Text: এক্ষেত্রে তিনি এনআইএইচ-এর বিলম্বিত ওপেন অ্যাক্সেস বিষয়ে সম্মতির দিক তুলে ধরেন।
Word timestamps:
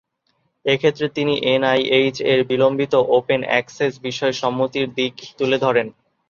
এক্ষেত্রে 0.65 1.05
তিনি 1.09 1.33
এনআইএইচ-এর 1.47 2.39
বিলম্বিত 2.49 2.93
ওপেন 3.17 3.41
অ্যাক্সেস 3.45 3.93
বিষয়ে 4.01 4.39
সম্মতির 4.41 4.87
দিক 4.97 5.13
তুলে 5.37 5.57
ধরেন। 5.65 5.87